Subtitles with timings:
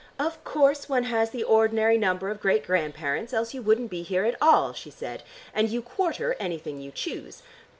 [0.17, 4.25] "Of course one has the ordinary number of great grandparents, else you wouldn't be here
[4.25, 5.21] at all," she said,
[5.53, 7.43] "and you quarter anything you choose.